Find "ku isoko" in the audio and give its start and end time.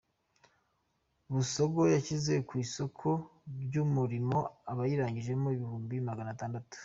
2.47-3.07